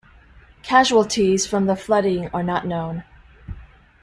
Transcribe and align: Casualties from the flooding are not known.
Casualties 0.63 1.45
from 1.45 1.67
the 1.67 1.75
flooding 1.75 2.27
are 2.33 2.41
not 2.41 2.65
known. 2.65 3.03